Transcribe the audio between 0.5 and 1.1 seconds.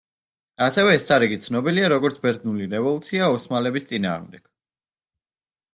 ასევე, ეს